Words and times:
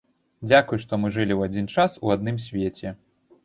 Дзякуй, 0.47 0.79
што 0.83 0.99
мы 1.03 1.11
жылі 1.19 1.33
ў 1.37 1.41
адзін 1.51 1.69
час 1.77 1.99
у 2.07 2.17
адным 2.19 2.43
свеце. 2.51 2.99